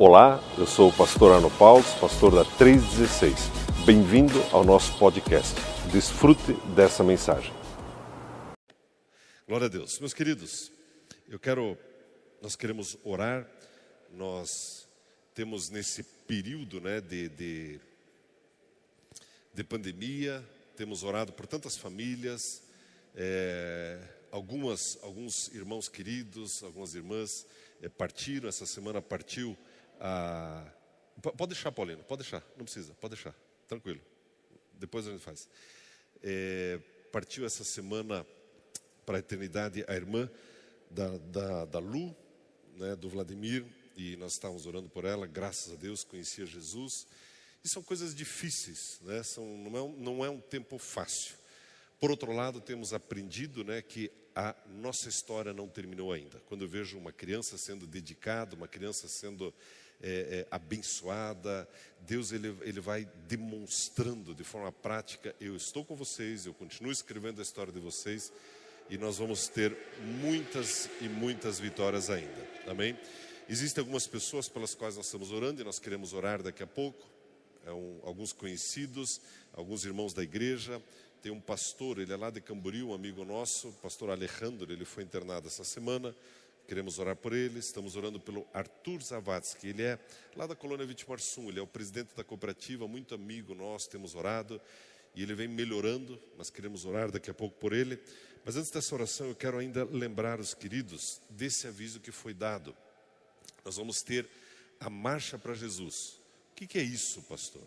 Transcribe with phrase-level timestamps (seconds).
[0.00, 3.34] Olá, eu sou o pastor Arno Paulo, pastor da 316.
[3.84, 5.56] Bem-vindo ao nosso podcast.
[5.90, 7.52] Desfrute dessa mensagem.
[9.48, 9.98] Glória a Deus.
[9.98, 10.70] Meus queridos,
[11.28, 11.76] eu quero,
[12.40, 13.44] nós queremos orar,
[14.12, 14.86] nós
[15.34, 17.80] temos nesse período né, de, de,
[19.52, 22.62] de pandemia, temos orado por tantas famílias,
[23.16, 23.98] é,
[24.30, 27.44] algumas, alguns irmãos queridos, algumas irmãs
[27.82, 29.58] é, partiram, essa semana partiu
[30.00, 30.72] a.
[31.20, 33.34] Pode deixar, Paulino, pode deixar, não precisa, pode deixar,
[33.66, 34.00] tranquilo.
[34.74, 35.48] Depois a gente faz.
[36.22, 36.78] É,
[37.12, 38.24] partiu essa semana
[39.04, 40.30] para a eternidade a irmã
[40.90, 42.14] da, da, da Lu,
[42.76, 43.64] né, do Vladimir,
[43.96, 47.06] e nós estávamos orando por ela, graças a Deus, conhecia Jesus.
[47.64, 49.22] E são coisas difíceis, né?
[49.22, 51.36] são, não, é um, não é um tempo fácil.
[51.98, 56.38] Por outro lado, temos aprendido né, que a nossa história não terminou ainda.
[56.46, 59.52] Quando eu vejo uma criança sendo dedicada, uma criança sendo
[60.00, 61.68] é, é, abençoada,
[62.00, 67.40] Deus ele, ele vai demonstrando de forma prática: eu estou com vocês, eu continuo escrevendo
[67.40, 68.32] a história de vocês
[68.88, 69.76] e nós vamos ter
[70.20, 72.48] muitas e muitas vitórias ainda.
[72.66, 72.98] Amém?
[73.48, 77.06] Existem algumas pessoas pelas quais nós estamos orando e nós queremos orar daqui a pouco.
[77.66, 79.20] É um, alguns conhecidos,
[79.52, 80.82] alguns irmãos da igreja.
[81.22, 85.02] Tem um pastor, ele é lá de Camboriú, um amigo nosso, pastor Alejandro, ele foi
[85.02, 86.14] internado essa semana.
[86.68, 87.58] Queremos orar por ele.
[87.58, 89.68] Estamos orando pelo Arthur Zavatsky.
[89.68, 89.98] Ele é
[90.36, 91.48] lá da colônia Vitimarsum.
[91.48, 93.88] Ele é o presidente da cooperativa, muito amigo nosso.
[93.88, 94.60] Temos orado
[95.14, 96.20] e ele vem melhorando.
[96.36, 97.98] Nós queremos orar daqui a pouco por ele.
[98.44, 102.76] Mas antes dessa oração, eu quero ainda lembrar os queridos desse aviso que foi dado.
[103.64, 104.28] Nós vamos ter
[104.78, 106.20] a Marcha para Jesus.
[106.52, 107.62] O que, que é isso, pastor?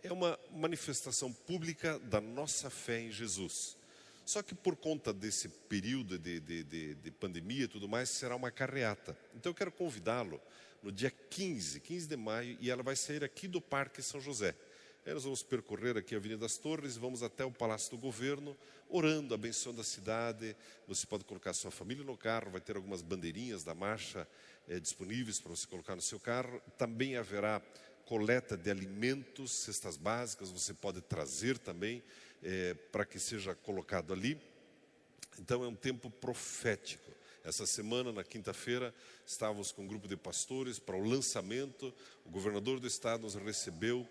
[0.00, 3.76] É uma manifestação pública da nossa fé em Jesus.
[4.24, 8.34] Só que por conta desse período de, de, de, de pandemia e tudo mais, será
[8.34, 9.16] uma carreata.
[9.34, 10.40] Então eu quero convidá-lo
[10.82, 14.54] no dia 15, 15 de maio, e ela vai sair aqui do Parque São José.
[15.06, 18.56] Aí nós vamos percorrer aqui a Avenida das Torres vamos até o Palácio do Governo,
[18.88, 20.56] orando, abençoando a cidade.
[20.88, 24.26] Você pode colocar sua família no carro, vai ter algumas bandeirinhas da marcha
[24.66, 26.58] é, disponíveis para você colocar no seu carro.
[26.78, 27.60] Também haverá
[28.06, 32.02] coleta de alimentos, cestas básicas, você pode trazer também
[32.44, 34.38] é, para que seja colocado ali.
[35.40, 37.10] Então é um tempo profético.
[37.42, 38.94] Essa semana, na quinta-feira,
[39.26, 41.92] estávamos com um grupo de pastores para o lançamento.
[42.24, 44.06] O governador do estado nos recebeu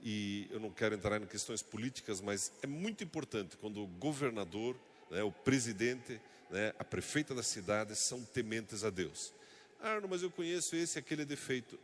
[0.00, 4.76] e eu não quero entrar em questões políticas, mas é muito importante quando o governador,
[5.10, 6.20] né, o presidente,
[6.50, 9.34] né, a prefeita da cidade são tementes a Deus.
[9.80, 11.78] Ah, mas eu conheço esse e aquele defeito.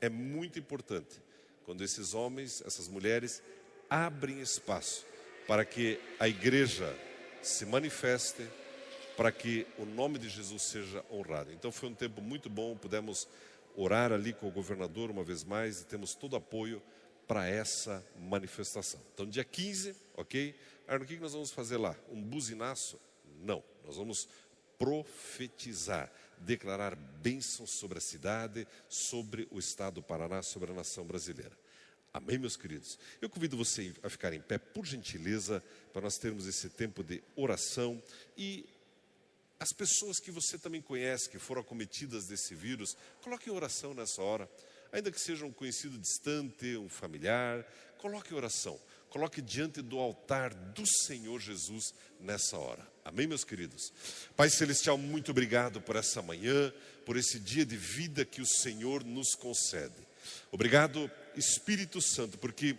[0.00, 1.20] É muito importante
[1.64, 3.42] quando esses homens, essas mulheres
[3.88, 5.06] abrem espaço
[5.48, 6.94] para que a igreja
[7.42, 8.46] se manifeste,
[9.16, 11.50] para que o nome de Jesus seja honrado.
[11.50, 13.26] Então foi um tempo muito bom, pudemos
[13.74, 16.82] orar ali com o governador uma vez mais e temos todo apoio
[17.26, 19.00] para essa manifestação.
[19.14, 20.54] Então, dia 15, ok?
[20.86, 21.96] Arno, o que nós vamos fazer lá?
[22.10, 23.00] Um buzinaço?
[23.40, 24.28] Não, nós vamos
[24.78, 31.56] profetizar, declarar bênçãos sobre a cidade, sobre o estado do Paraná, sobre a nação brasileira.
[32.12, 32.98] Amém, meus queridos?
[33.20, 37.22] Eu convido você a ficar em pé, por gentileza, para nós termos esse tempo de
[37.36, 38.02] oração
[38.36, 38.66] e
[39.60, 44.22] as pessoas que você também conhece, que foram acometidas desse vírus, coloque em oração nessa
[44.22, 44.48] hora,
[44.92, 47.64] ainda que seja um conhecido distante, um familiar,
[47.98, 48.80] coloque em oração,
[49.10, 52.86] coloque diante do altar do Senhor Jesus nessa hora.
[53.04, 53.92] Amém, meus queridos?
[54.36, 56.72] Pai Celestial, muito obrigado por essa manhã,
[57.04, 60.06] por esse dia de vida que o Senhor nos concede.
[60.50, 62.76] Obrigado, Espírito Santo, porque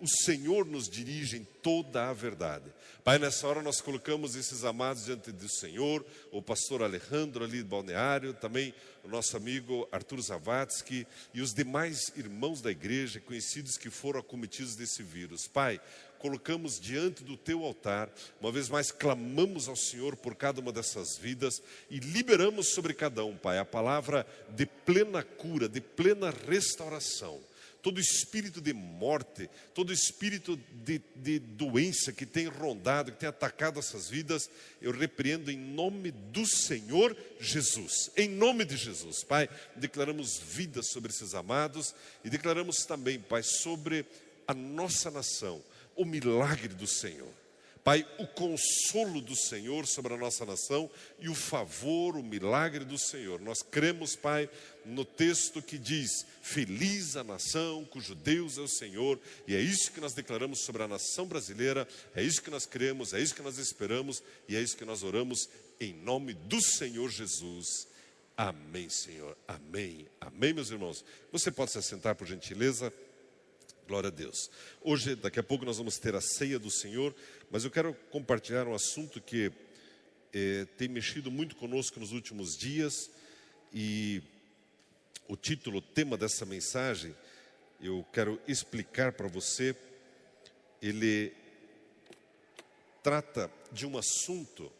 [0.00, 2.64] o Senhor nos dirige em toda a verdade.
[3.04, 7.68] Pai, nessa hora nós colocamos esses amados diante do Senhor, o pastor Alejandro ali do
[7.68, 8.74] Balneário, também
[9.04, 14.74] o nosso amigo Arthur Zavatsky e os demais irmãos da igreja, conhecidos que foram acometidos
[14.74, 15.46] desse vírus.
[15.46, 15.80] Pai,
[16.20, 18.10] colocamos diante do teu altar,
[18.40, 23.24] uma vez mais clamamos ao Senhor por cada uma dessas vidas e liberamos sobre cada
[23.24, 27.40] um, Pai, a palavra de plena cura, de plena restauração
[27.82, 33.78] todo espírito de morte, todo espírito de, de, doença que tem rondado, que tem atacado
[33.78, 34.50] essas vidas,
[34.80, 38.10] eu repreendo em nome do Senhor Jesus.
[38.16, 41.94] Em nome de Jesus, Pai, declaramos vida sobre esses amados
[42.24, 44.04] e declaramos também, Pai, sobre
[44.46, 45.62] a nossa nação,
[46.00, 47.28] o milagre do Senhor.
[47.84, 52.98] Pai, o consolo do Senhor sobre a nossa nação e o favor, o milagre do
[52.98, 53.38] Senhor.
[53.40, 54.48] Nós cremos, Pai,
[54.84, 59.92] no texto que diz: Feliz a nação cujo Deus é o Senhor, e é isso
[59.92, 63.42] que nós declaramos sobre a nação brasileira, é isso que nós cremos, é isso que
[63.42, 65.48] nós esperamos e é isso que nós oramos
[65.78, 67.88] em nome do Senhor Jesus.
[68.36, 69.36] Amém, Senhor.
[69.46, 70.06] Amém.
[70.18, 71.04] Amém, meus irmãos.
[71.30, 72.90] Você pode se assentar, por gentileza.
[73.90, 74.48] Glória a Deus.
[74.82, 77.12] Hoje, daqui a pouco, nós vamos ter a ceia do Senhor,
[77.50, 79.50] mas eu quero compartilhar um assunto que
[80.32, 83.10] eh, tem mexido muito conosco nos últimos dias
[83.74, 84.22] e
[85.26, 87.16] o título, o tema dessa mensagem,
[87.80, 89.74] eu quero explicar para você.
[90.80, 91.32] Ele
[93.02, 94.70] trata de um assunto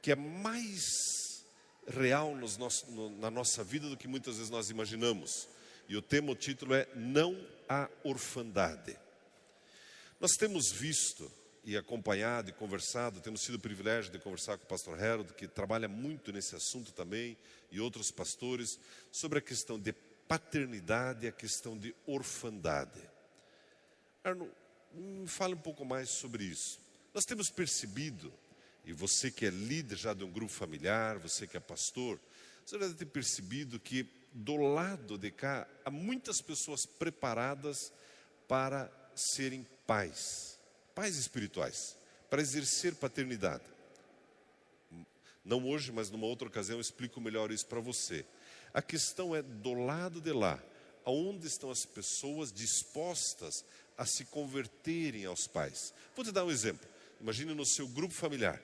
[0.00, 1.44] que é mais
[1.88, 5.48] real nosso, no, na nossa vida do que muitas vezes nós imaginamos.
[5.88, 8.98] E o tema, o título é Não há orfandade.
[10.20, 11.30] Nós temos visto
[11.64, 15.46] e acompanhado e conversado, temos tido o privilégio de conversar com o pastor Harold, que
[15.46, 17.36] trabalha muito nesse assunto também,
[17.70, 18.78] e outros pastores,
[19.12, 19.92] sobre a questão de
[20.26, 23.00] paternidade e a questão de orfandade.
[24.24, 24.50] Arno,
[24.94, 26.80] me fale um pouco mais sobre isso.
[27.12, 28.32] Nós temos percebido
[28.84, 32.18] e você que é líder já de um grupo familiar, você que é pastor,
[32.64, 34.06] você deve ter percebido que
[34.38, 37.92] do lado de cá há muitas pessoas preparadas
[38.46, 40.56] para serem pais,
[40.94, 41.96] pais espirituais,
[42.30, 43.64] para exercer paternidade.
[45.44, 48.24] Não hoje, mas numa outra ocasião eu explico melhor isso para você.
[48.72, 50.62] A questão é do lado de lá,
[51.04, 53.64] aonde estão as pessoas dispostas
[53.96, 55.92] a se converterem aos pais.
[56.14, 56.88] Vou te dar um exemplo.
[57.20, 58.62] Imagine no seu grupo familiar.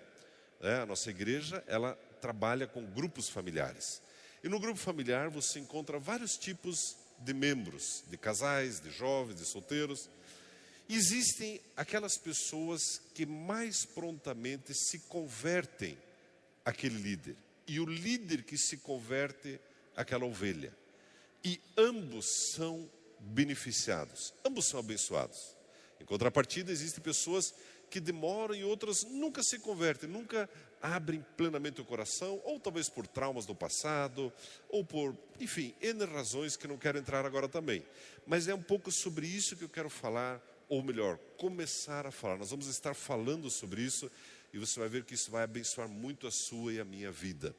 [0.60, 0.82] Né?
[0.82, 4.00] A nossa igreja, ela trabalha com grupos familiares.
[4.44, 9.46] E no grupo familiar você encontra vários tipos de membros, de casais, de jovens, de
[9.46, 10.10] solteiros.
[10.86, 15.96] Existem aquelas pessoas que mais prontamente se convertem
[16.62, 17.36] àquele líder.
[17.66, 19.58] E o líder que se converte
[19.96, 20.76] àquela ovelha.
[21.42, 22.86] E ambos são
[23.18, 25.56] beneficiados, ambos são abençoados.
[25.98, 27.54] Em contrapartida, existem pessoas
[27.94, 30.50] que demoram e outras nunca se convertem, nunca
[30.82, 34.32] abrem plenamente o coração, ou talvez por traumas do passado,
[34.68, 37.86] ou por, enfim, N razões que não quero entrar agora também.
[38.26, 42.36] Mas é um pouco sobre isso que eu quero falar, ou melhor, começar a falar.
[42.36, 44.10] Nós vamos estar falando sobre isso
[44.52, 47.54] e você vai ver que isso vai abençoar muito a sua e a minha vida.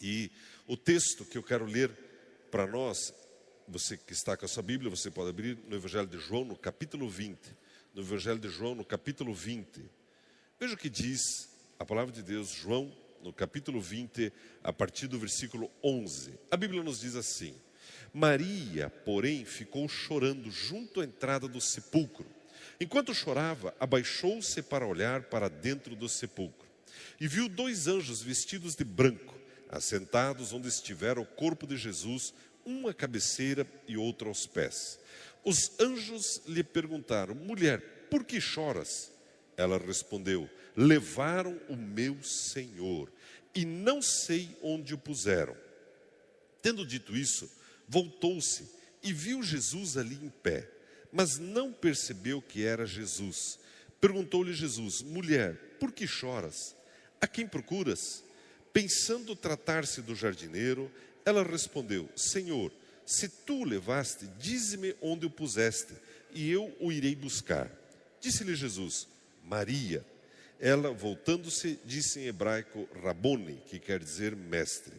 [0.00, 0.30] E
[0.68, 1.90] o texto que eu quero ler
[2.52, 3.12] para nós,
[3.66, 6.54] você que está com a sua Bíblia, você pode abrir no Evangelho de João, no
[6.54, 7.58] capítulo 20
[7.94, 9.82] no Evangelho de João, no capítulo 20.
[10.58, 11.48] Veja o que diz
[11.78, 14.32] a palavra de Deus, João, no capítulo 20,
[14.62, 16.38] a partir do versículo 11.
[16.50, 17.54] A Bíblia nos diz assim:
[18.12, 22.26] Maria, porém, ficou chorando junto à entrada do sepulcro.
[22.80, 26.68] Enquanto chorava, abaixou-se para olhar para dentro do sepulcro
[27.20, 29.34] e viu dois anjos vestidos de branco,
[29.68, 32.32] assentados onde estivera o corpo de Jesus,
[32.64, 34.98] um à cabeceira e outro aos pés.
[35.44, 39.10] Os anjos lhe perguntaram: mulher, por que choras?
[39.56, 43.10] Ela respondeu: levaram o meu senhor
[43.54, 45.56] e não sei onde o puseram.
[46.62, 47.50] Tendo dito isso,
[47.88, 48.68] voltou-se
[49.02, 50.68] e viu Jesus ali em pé,
[51.12, 53.58] mas não percebeu que era Jesus.
[54.00, 56.74] Perguntou-lhe Jesus: mulher, por que choras?
[57.20, 58.24] A quem procuras?
[58.72, 60.90] Pensando tratar-se do jardineiro,
[61.24, 62.72] ela respondeu: Senhor,
[63.10, 65.92] se tu o levaste, dize-me onde o puseste,
[66.32, 67.68] e eu o irei buscar.
[68.20, 69.08] Disse-lhe Jesus:
[69.44, 70.06] Maria.
[70.60, 74.92] Ela, voltando-se, disse em hebraico Rabone, que quer dizer mestre.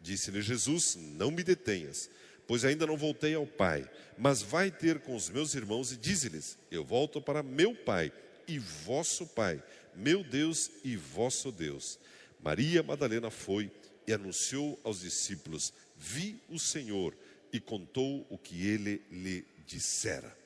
[0.00, 2.08] Disse-lhe Jesus: Não me detenhas,
[2.46, 3.86] pois ainda não voltei ao Pai,
[4.16, 8.10] mas vai ter com os meus irmãos e dize-lhes: Eu volto para meu Pai
[8.48, 9.62] e vosso Pai,
[9.94, 11.98] meu Deus e vosso Deus.
[12.42, 13.70] Maria Madalena foi
[14.06, 17.14] e anunciou aos discípulos: Vi o Senhor
[17.52, 20.36] e contou o que ele lhe dissera.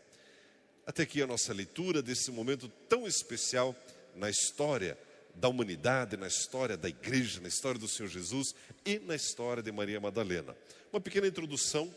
[0.87, 3.75] Até aqui a nossa leitura desse momento tão especial
[4.15, 4.99] na história
[5.35, 9.73] da humanidade, na história da igreja, na história do Senhor Jesus e na história de
[9.73, 10.55] Maria Madalena.
[10.93, 11.93] Uma pequena introdução,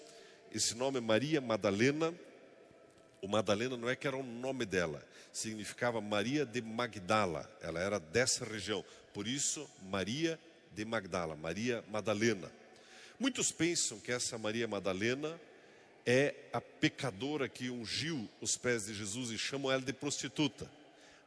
[0.51, 2.13] esse nome é Maria Madalena.
[3.21, 7.99] O Madalena não é que era o nome dela, significava Maria de Magdala, ela era
[7.99, 10.39] dessa região, por isso Maria
[10.71, 12.51] de Magdala, Maria Madalena.
[13.19, 15.39] Muitos pensam que essa Maria Madalena
[16.05, 20.69] é a pecadora que ungiu os pés de Jesus e chamam ela de prostituta.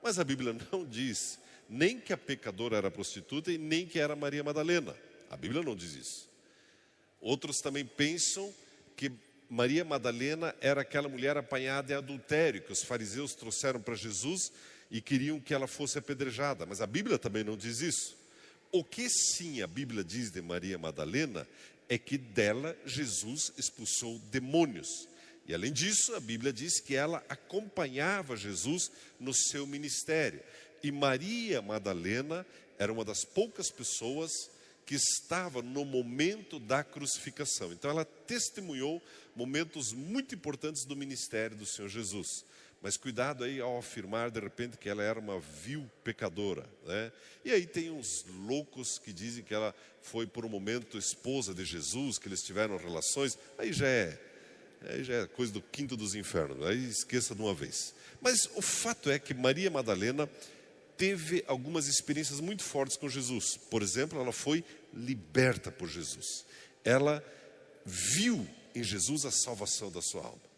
[0.02, 4.16] Mas a Bíblia não diz nem que a pecadora era prostituta e nem que era
[4.16, 4.96] Maria Madalena.
[5.30, 6.28] A Bíblia não diz isso.
[7.20, 8.52] Outros também pensam
[8.96, 9.12] que
[9.48, 14.52] Maria Madalena era aquela mulher apanhada em adultério que os fariseus trouxeram para Jesus
[14.90, 16.64] e queriam que ela fosse apedrejada.
[16.66, 18.16] Mas a Bíblia também não diz isso.
[18.72, 21.46] O que sim a Bíblia diz de Maria Madalena
[21.90, 25.08] é que dela Jesus expulsou demônios.
[25.44, 30.40] E além disso, a Bíblia diz que ela acompanhava Jesus no seu ministério.
[30.84, 32.46] E Maria Madalena
[32.78, 34.30] era uma das poucas pessoas
[34.86, 37.72] que estava no momento da crucificação.
[37.72, 39.02] Então ela testemunhou
[39.34, 42.44] momentos muito importantes do ministério do Senhor Jesus.
[42.82, 46.66] Mas cuidado aí ao afirmar de repente que ela era uma vil pecadora.
[46.86, 47.12] Né?
[47.44, 51.64] E aí tem uns loucos que dizem que ela foi por um momento esposa de
[51.64, 53.38] Jesus, que eles tiveram relações.
[53.58, 54.18] Aí já é,
[54.88, 56.66] aí já é coisa do quinto dos infernos.
[56.66, 57.94] Aí esqueça de uma vez.
[58.20, 60.28] Mas o fato é que Maria Madalena
[60.96, 63.58] teve algumas experiências muito fortes com Jesus.
[63.70, 66.46] Por exemplo, ela foi liberta por Jesus.
[66.82, 67.22] Ela
[67.84, 70.49] viu em Jesus a salvação da sua alma.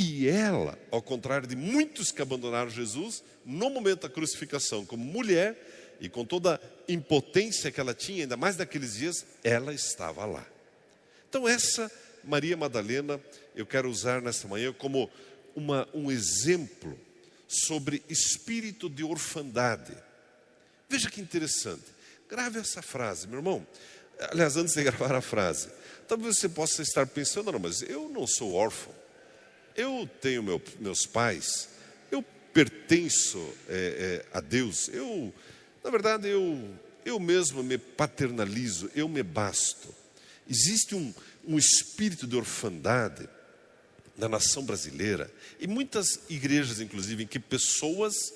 [0.00, 5.96] E ela, ao contrário de muitos que abandonaram Jesus, no momento da crucificação, como mulher
[6.00, 10.46] e com toda a impotência que ela tinha, ainda mais naqueles dias, ela estava lá.
[11.28, 11.90] Então, essa
[12.22, 13.20] Maria Madalena,
[13.56, 15.10] eu quero usar nessa manhã como
[15.56, 16.96] uma, um exemplo
[17.48, 19.92] sobre espírito de orfandade.
[20.88, 21.86] Veja que interessante.
[22.30, 23.66] Grave essa frase, meu irmão.
[24.30, 25.70] Aliás, antes de gravar a frase,
[26.06, 28.94] talvez você possa estar pensando, não, mas eu não sou órfão
[29.78, 31.68] eu tenho meu, meus pais,
[32.10, 32.20] eu
[32.52, 35.32] pertenço é, é, a Deus, eu,
[35.84, 39.94] na verdade, eu, eu mesmo me paternalizo, eu me basto.
[40.50, 41.14] Existe um,
[41.46, 43.28] um espírito de orfandade
[44.16, 48.34] na nação brasileira, e muitas igrejas, inclusive, em que pessoas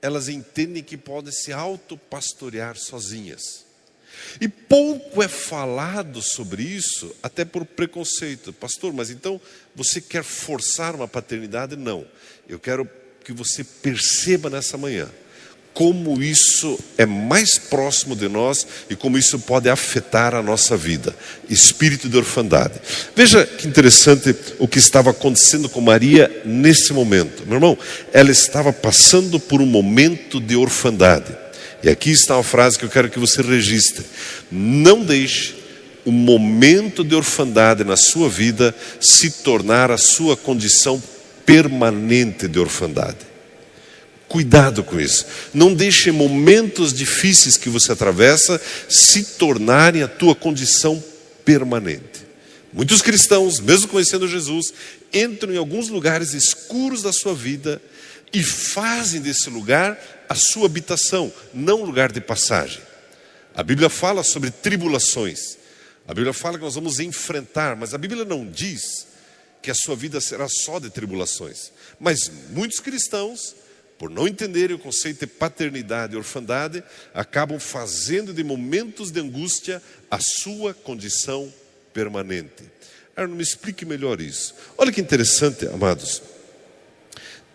[0.00, 3.65] elas entendem que podem se autopastorear sozinhas.
[4.40, 8.52] E pouco é falado sobre isso, até por preconceito.
[8.52, 9.40] Pastor, mas então
[9.74, 11.76] você quer forçar uma paternidade?
[11.76, 12.06] Não.
[12.48, 12.88] Eu quero
[13.24, 15.10] que você perceba nessa manhã
[15.76, 21.14] como isso é mais próximo de nós e como isso pode afetar a nossa vida.
[21.50, 22.80] Espírito de orfandade.
[23.14, 27.44] Veja que interessante o que estava acontecendo com Maria nesse momento.
[27.44, 27.78] Meu irmão,
[28.10, 31.36] ela estava passando por um momento de orfandade.
[31.86, 34.04] E aqui está uma frase que eu quero que você registre.
[34.50, 35.54] Não deixe
[36.04, 41.00] o momento de orfandade na sua vida se tornar a sua condição
[41.44, 43.18] permanente de orfandade.
[44.26, 45.26] Cuidado com isso.
[45.54, 51.00] Não deixe momentos difíceis que você atravessa se tornarem a tua condição
[51.44, 52.26] permanente.
[52.72, 54.74] Muitos cristãos, mesmo conhecendo Jesus,
[55.14, 57.80] entram em alguns lugares escuros da sua vida
[58.36, 62.82] e fazem desse lugar a sua habitação, não lugar de passagem.
[63.54, 65.56] A Bíblia fala sobre tribulações.
[66.06, 69.06] A Bíblia fala que nós vamos enfrentar, mas a Bíblia não diz
[69.62, 71.72] que a sua vida será só de tribulações.
[71.98, 73.56] Mas muitos cristãos,
[73.98, 79.82] por não entenderem o conceito de paternidade e orfandade, acabam fazendo de momentos de angústia
[80.10, 81.50] a sua condição
[81.94, 82.64] permanente.
[83.16, 84.54] Arno, me explique melhor isso.
[84.76, 86.35] Olha que interessante, amados.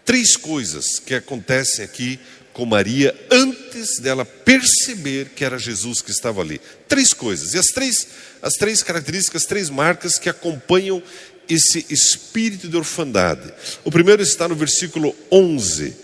[0.05, 2.19] Três coisas que acontecem aqui
[2.53, 6.59] com Maria antes dela perceber que era Jesus que estava ali.
[6.87, 7.53] Três coisas.
[7.53, 8.07] E as três,
[8.41, 11.01] as três características, as três marcas que acompanham
[11.49, 13.51] esse espírito de orfandade.
[13.83, 15.95] O primeiro está no versículo 11.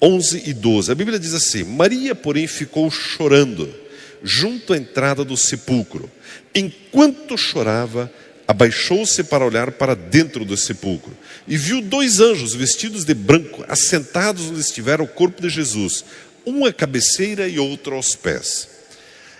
[0.00, 0.92] 11 e 12.
[0.92, 3.84] A Bíblia diz assim: Maria, porém, ficou chorando
[4.22, 6.10] junto à entrada do sepulcro.
[6.54, 8.10] Enquanto chorava,
[8.46, 11.16] abaixou-se para olhar para dentro do sepulcro
[11.48, 16.04] e viu dois anjos vestidos de branco assentados onde estivera o corpo de Jesus,
[16.46, 18.68] um à cabeceira e outro aos pés.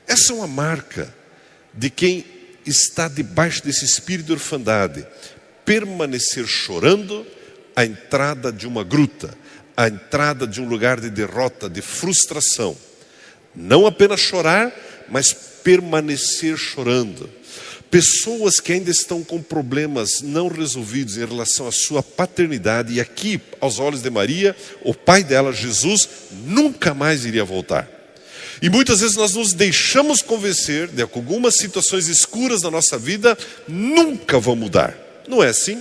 [0.06, 1.14] Essa é uma marca
[1.73, 2.25] de quem
[2.64, 5.06] está debaixo desse espírito de orfandade,
[5.64, 7.26] permanecer chorando
[7.76, 9.37] à entrada de uma gruta,
[9.76, 12.76] à entrada de um lugar de derrota, de frustração.
[13.54, 14.73] Não apenas chorar,
[15.08, 17.28] mas permanecer chorando
[17.94, 23.40] Pessoas que ainda estão com problemas não resolvidos em relação à sua paternidade, e aqui,
[23.60, 26.08] aos olhos de Maria, o pai dela, Jesus,
[26.44, 27.88] nunca mais iria voltar.
[28.60, 33.38] E muitas vezes nós nos deixamos convencer de que algumas situações escuras da nossa vida
[33.68, 34.98] nunca vão mudar.
[35.28, 35.80] Não é assim?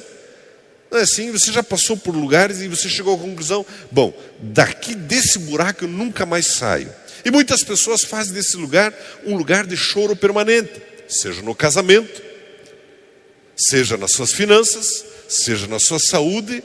[0.92, 1.32] Não é assim?
[1.32, 5.90] Você já passou por lugares e você chegou à conclusão: bom, daqui desse buraco eu
[5.90, 6.94] nunca mais saio.
[7.26, 8.94] E muitas pessoas fazem desse lugar
[9.26, 12.22] um lugar de choro permanente seja no casamento,
[13.56, 16.64] seja nas suas finanças, seja na sua saúde,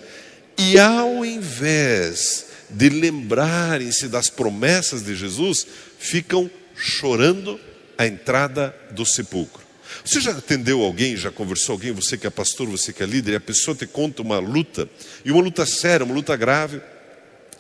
[0.57, 5.67] e ao invés de lembrarem-se das promessas de Jesus,
[5.99, 7.59] ficam chorando
[7.97, 9.67] à entrada do sepulcro.
[10.05, 13.33] Você já atendeu alguém, já conversou alguém, você que é pastor, você que é líder,
[13.33, 14.89] e a pessoa te conta uma luta,
[15.25, 16.81] e uma luta séria, uma luta grave,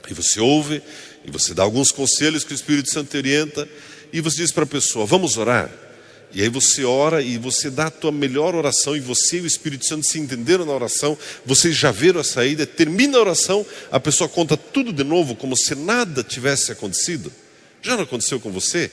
[0.08, 0.82] e você ouve,
[1.24, 3.68] e você dá alguns conselhos que o Espírito Santo orienta,
[4.12, 5.70] e você diz para a pessoa: vamos orar.
[6.32, 9.46] E aí você ora e você dá a tua melhor oração e você e o
[9.46, 13.98] Espírito Santo se entenderam na oração, vocês já viram a saída, termina a oração, a
[13.98, 17.32] pessoa conta tudo de novo como se nada tivesse acontecido.
[17.80, 18.90] Já não aconteceu com você?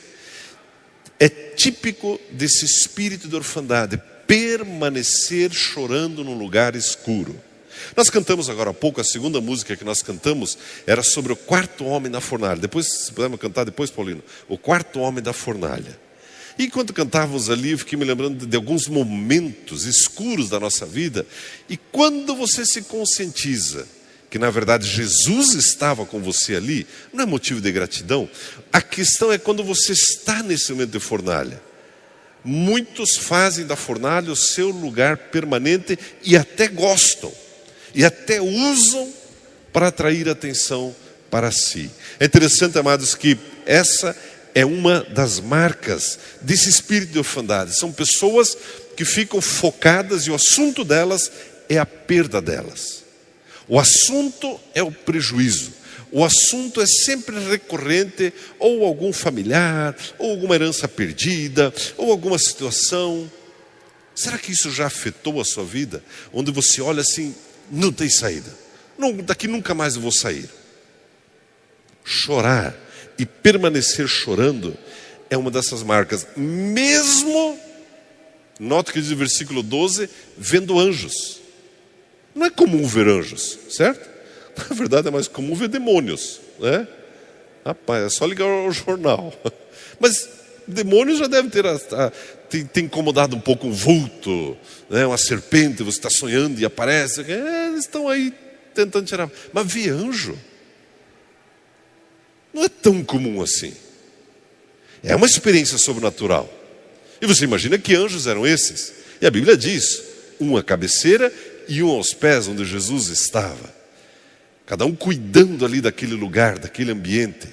[1.19, 7.39] é típico desse espírito de orfandade, permanecer chorando num lugar escuro.
[7.95, 11.85] Nós cantamos agora há pouco, a segunda música que nós cantamos era sobre o quarto
[11.85, 12.59] homem na fornalha.
[12.59, 16.04] Depois, se pudermos cantar depois, Paulino, o quarto homem da fornalha.
[16.57, 21.25] E enquanto cantávamos ali, eu fiquei me lembrando de alguns momentos escuros da nossa vida.
[21.69, 23.85] E quando você se conscientiza
[24.29, 28.29] que na verdade Jesus estava com você ali, não é motivo de gratidão.
[28.71, 31.61] A questão é quando você está nesse momento de fornalha.
[32.43, 37.31] Muitos fazem da fornalha o seu lugar permanente e até gostam,
[37.93, 39.11] e até usam
[39.71, 40.95] para atrair atenção
[41.31, 41.89] para si.
[42.19, 44.15] É interessante, amados, que essa
[44.55, 47.77] é uma das marcas desse espírito de orfandade.
[47.77, 48.57] São pessoas
[48.95, 51.29] que ficam focadas e o assunto delas
[51.67, 53.03] é a perda delas.
[53.67, 55.73] O assunto é o prejuízo.
[56.09, 63.29] O assunto é sempre recorrente, ou algum familiar, ou alguma herança perdida, ou alguma situação.
[64.15, 66.01] Será que isso já afetou a sua vida?
[66.31, 67.35] Onde você olha assim,
[67.69, 68.49] não tem saída.
[68.97, 70.49] Não, daqui nunca mais eu vou sair.
[72.05, 72.84] Chorar
[73.17, 74.75] e permanecer chorando
[75.29, 76.27] é uma dessas marcas.
[76.35, 77.59] Mesmo,
[78.59, 81.41] nota que diz o versículo 12, vendo anjos.
[82.33, 84.09] Não é comum ver anjos, certo?
[84.69, 86.87] Na verdade é mais comum ver demônios, né?
[87.65, 89.33] Rapaz, é só ligar o jornal.
[89.99, 90.29] Mas
[90.67, 91.63] demônios já devem ter,
[92.49, 94.57] ter, ter incomodado um pouco um vulto,
[94.89, 95.05] né?
[95.05, 97.21] uma serpente, você está sonhando e aparece.
[97.21, 98.33] É, eles estão aí
[98.73, 99.31] tentando tirar.
[99.51, 100.37] Mas ver anjo
[102.55, 103.73] não é tão comum assim.
[105.03, 106.49] É uma experiência sobrenatural.
[107.21, 108.93] E você imagina que anjos eram esses?
[109.19, 110.01] E a Bíblia diz:
[110.39, 111.31] um à cabeceira
[111.67, 113.75] e um aos pés onde Jesus estava.
[114.65, 117.49] Cada um cuidando ali daquele lugar, daquele ambiente.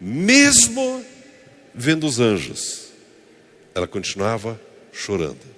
[0.00, 1.04] Mesmo
[1.74, 2.86] vendo os anjos,
[3.74, 4.58] ela continuava
[4.94, 5.56] chorando.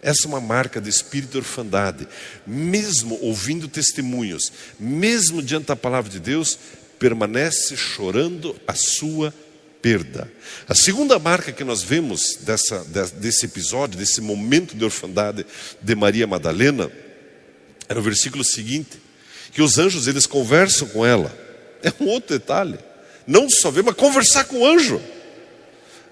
[0.00, 2.08] Essa é uma marca de espírito de orfandade.
[2.46, 6.58] Mesmo ouvindo testemunhos, mesmo diante da palavra de Deus,
[7.02, 9.34] permanece chorando a sua
[9.82, 10.30] perda.
[10.68, 12.84] A segunda marca que nós vemos dessa,
[13.16, 15.44] desse episódio, desse momento de orfandade
[15.80, 16.92] de Maria Madalena,
[17.88, 19.02] é no versículo seguinte,
[19.52, 21.36] que os anjos eles conversam com ela.
[21.82, 22.78] É um outro detalhe.
[23.26, 25.02] Não só ver, mas conversar com o anjo.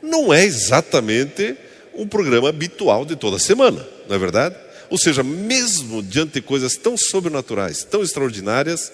[0.03, 1.57] Não é exatamente
[1.95, 4.57] um programa habitual de toda semana, não é verdade?
[4.91, 8.91] Ou seja, mesmo diante de coisas tão sobrenaturais, tão extraordinárias,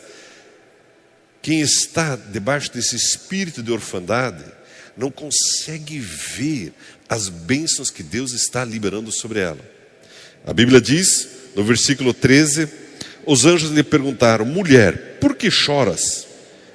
[1.46, 4.42] quem está debaixo desse espírito de orfandade
[4.96, 6.72] não consegue ver
[7.08, 9.60] as bênçãos que Deus está liberando sobre ela.
[10.44, 12.68] A Bíblia diz, no versículo 13,
[13.24, 16.26] os anjos lhe perguntaram: mulher, por que choras?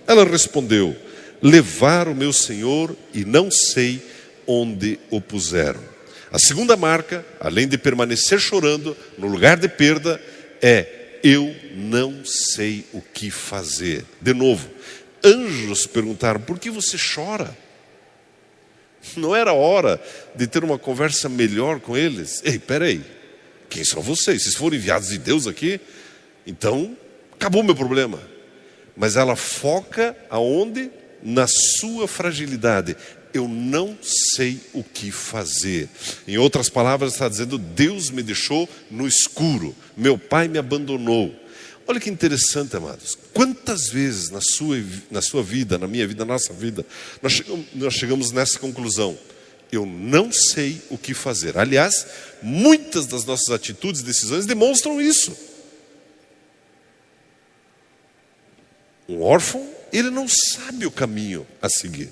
[0.08, 0.96] Ela respondeu:
[1.42, 4.02] levar o meu senhor e não sei
[4.48, 5.84] onde o puseram.
[6.32, 10.18] A segunda marca, além de permanecer chorando no lugar de perda,
[10.62, 14.06] é eu não sei o que fazer.
[14.20, 14.70] De novo,
[15.24, 17.56] anjos perguntaram: por que você chora?
[19.16, 20.02] Não era hora
[20.36, 22.42] de ter uma conversa melhor com eles?
[22.46, 23.04] Ei, peraí,
[23.70, 24.44] quem são vocês?
[24.44, 25.80] Vocês foram enviados de Deus aqui?
[26.46, 26.96] Então,
[27.34, 28.20] acabou meu problema.
[28.96, 30.92] Mas ela foca aonde?
[31.24, 32.98] Na sua fragilidade.
[33.34, 35.90] Eu não sei o que fazer.
[36.28, 41.34] Em outras palavras, está dizendo: Deus me deixou no escuro, meu pai me abandonou.
[41.88, 43.18] Olha que interessante, amados.
[43.34, 44.78] Quantas vezes na sua,
[45.10, 46.86] na sua vida, na minha vida, na nossa vida,
[47.22, 49.18] nós chegamos, nós chegamos nessa conclusão?
[49.72, 51.58] Eu não sei o que fazer.
[51.58, 52.06] Aliás,
[52.42, 55.36] muitas das nossas atitudes e decisões demonstram isso.
[59.08, 62.10] Um órfão, ele não sabe o caminho a seguir.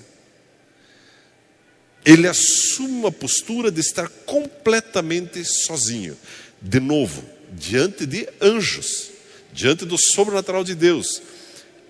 [2.04, 6.16] Ele assume uma postura de estar completamente sozinho.
[6.60, 9.10] De novo, diante de anjos
[9.52, 11.22] diante do sobrenatural de Deus,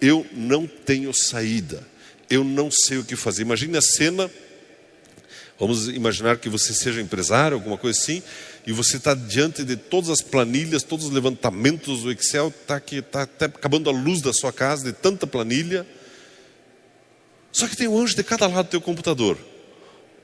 [0.00, 1.86] eu não tenho saída,
[2.28, 3.42] eu não sei o que fazer.
[3.42, 4.30] Imagine a cena,
[5.58, 8.22] vamos imaginar que você seja empresário, alguma coisa assim,
[8.66, 13.22] e você está diante de todas as planilhas, todos os levantamentos do Excel, está está
[13.22, 15.86] até acabando a luz da sua casa de tanta planilha.
[17.52, 19.36] Só que tem um anjo de cada lado do teu computador,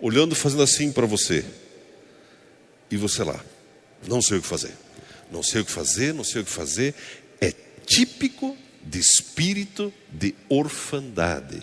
[0.00, 1.44] olhando, fazendo assim para você.
[2.90, 3.44] E você lá,
[4.06, 4.72] não sei o que fazer.
[5.30, 6.94] Não sei o que fazer, não sei o que fazer
[7.86, 11.62] típico de espírito de orfandade,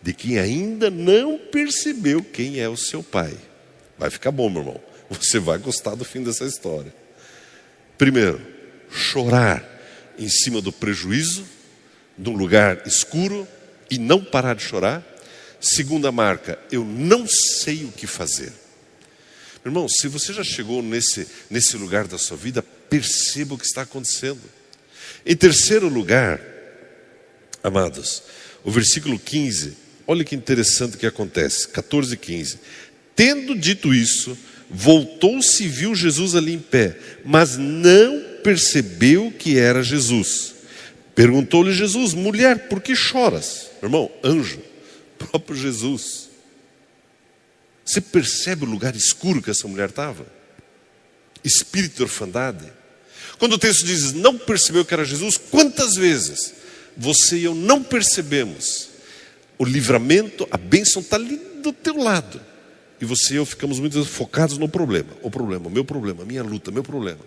[0.00, 3.36] de quem ainda não percebeu quem é o seu pai.
[3.98, 4.80] Vai ficar bom, meu irmão.
[5.10, 6.94] Você vai gostar do fim dessa história.
[7.98, 8.40] Primeiro,
[8.90, 9.64] chorar
[10.18, 11.44] em cima do prejuízo,
[12.16, 13.46] num lugar escuro,
[13.90, 15.04] e não parar de chorar.
[15.64, 18.52] Segunda marca, eu não sei o que fazer.
[19.64, 23.80] Irmão, se você já chegou nesse, nesse lugar da sua vida, perceba o que está
[23.80, 24.42] acontecendo.
[25.24, 26.38] Em terceiro lugar,
[27.62, 28.22] amados,
[28.62, 29.74] o versículo 15,
[30.06, 32.58] olha que interessante que acontece, 14 e 15.
[33.16, 34.36] Tendo dito isso,
[34.68, 40.52] voltou-se e viu Jesus ali em pé, mas não percebeu que era Jesus.
[41.14, 43.70] Perguntou-lhe Jesus, mulher, por que choras?
[43.82, 44.60] Irmão, anjo,
[45.26, 46.30] próprio Jesus.
[47.84, 50.26] Você percebe o lugar escuro que essa mulher estava?
[51.42, 52.72] Espírito de orfandade.
[53.38, 56.54] Quando o texto diz não percebeu que era Jesus, quantas vezes
[56.96, 58.88] você e eu não percebemos
[59.58, 62.40] o livramento, a bênção está ali do teu lado.
[63.00, 65.10] E você e eu ficamos vezes focados no problema.
[65.22, 67.20] O problema, meu problema, minha luta, meu problema.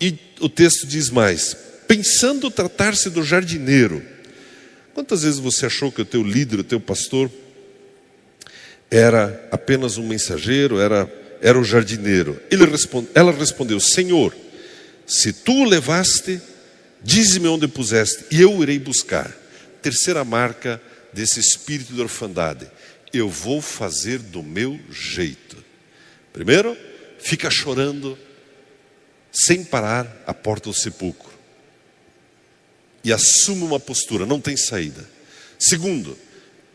[0.00, 4.04] E o texto diz mais: pensando tratar-se do jardineiro.
[4.98, 7.30] Quantas vezes você achou que o teu líder, o teu pastor,
[8.90, 11.08] era apenas um mensageiro, era,
[11.40, 12.42] era o jardineiro?
[12.50, 14.34] Ele responde, ela respondeu: Senhor,
[15.06, 16.42] se tu o levaste,
[17.00, 19.32] dize-me onde puseste, e eu irei buscar.
[19.80, 20.82] Terceira marca
[21.12, 22.68] desse espírito de orfandade:
[23.14, 25.64] eu vou fazer do meu jeito.
[26.32, 26.76] Primeiro,
[27.20, 28.18] fica chorando
[29.30, 31.27] sem parar a porta do sepulcro
[33.08, 35.08] e assume uma postura, não tem saída.
[35.58, 36.18] Segundo,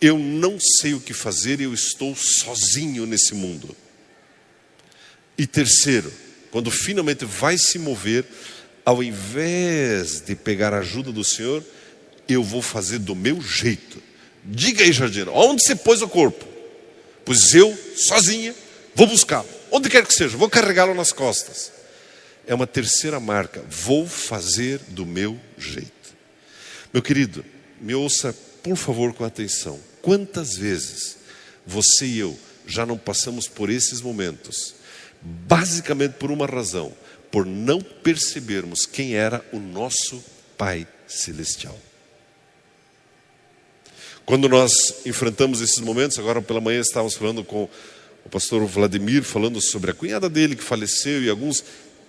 [0.01, 3.75] eu não sei o que fazer e eu estou sozinho nesse mundo.
[5.37, 6.11] E terceiro,
[6.49, 8.25] quando finalmente vai se mover,
[8.83, 11.63] ao invés de pegar a ajuda do Senhor,
[12.27, 14.01] eu vou fazer do meu jeito.
[14.43, 16.47] Diga aí, jardineiro, onde você pôs o corpo?
[17.23, 18.55] Pois eu, sozinha,
[18.95, 19.47] vou buscá-lo.
[19.69, 21.71] Onde quer que seja, vou carregá-lo nas costas.
[22.47, 23.63] É uma terceira marca.
[23.69, 25.92] Vou fazer do meu jeito.
[26.93, 27.43] Meu querido,
[27.81, 29.79] me ouça, por favor, com atenção.
[29.99, 31.17] Quantas vezes
[31.65, 34.75] você e eu já não passamos por esses momentos?
[35.19, 36.93] Basicamente por uma razão:
[37.31, 40.23] por não percebermos quem era o nosso
[40.55, 41.77] Pai Celestial.
[44.23, 44.71] Quando nós
[45.03, 47.67] enfrentamos esses momentos, agora pela manhã estávamos falando com
[48.23, 51.63] o pastor Vladimir, falando sobre a cunhada dele que faleceu e alguns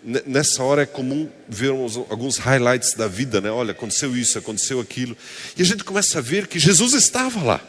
[0.05, 3.51] nessa hora é comum vermos alguns highlights da vida, né?
[3.51, 5.17] Olha, aconteceu isso, aconteceu aquilo.
[5.57, 7.61] E a gente começa a ver que Jesus estava lá.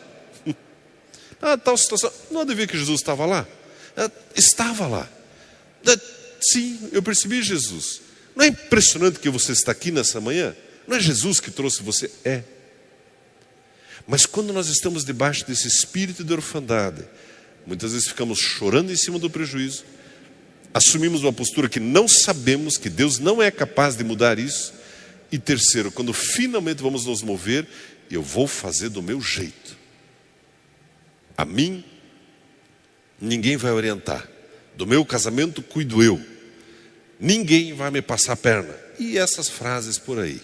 [1.42, 2.12] Ah, tal situação.
[2.32, 3.46] Não devia que Jesus estava lá?
[3.96, 5.08] Ah, estava lá.
[5.86, 6.00] Ah,
[6.42, 8.02] sim, eu percebi Jesus.
[8.36, 10.56] Não é impressionante que você está aqui nessa manhã?
[10.88, 12.10] Não é Jesus que trouxe você?
[12.24, 12.42] É.
[14.08, 17.04] Mas quando nós estamos debaixo desse espírito de orfandade,
[17.68, 19.84] muitas vezes ficamos chorando em cima do prejuízo,
[20.76, 24.74] assumimos uma postura que não sabemos, que Deus não é capaz de mudar isso.
[25.32, 27.66] E terceiro, quando finalmente vamos nos mover,
[28.12, 29.78] eu vou fazer do meu jeito.
[31.38, 31.82] A mim,
[33.22, 34.30] ninguém vai orientar.
[34.76, 36.22] Do meu casamento, cuido eu.
[37.18, 38.76] Ninguém vai me passar a perna.
[39.00, 40.42] E essas frases por aí.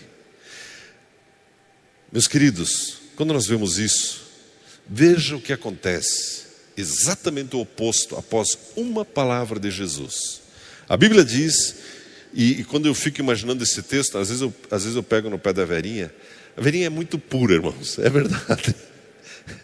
[2.10, 4.22] Meus queridos, quando nós vemos isso,
[4.88, 10.42] veja o que acontece exatamente o oposto após uma palavra de Jesus.
[10.88, 11.76] A Bíblia diz,
[12.34, 15.30] e, e, quando eu fico imaginando esse texto, às vezes, eu, às vezes eu pego
[15.30, 16.14] no pé da Verinha,
[16.56, 18.76] a Verinha é muito pura, irmãos, é verdade.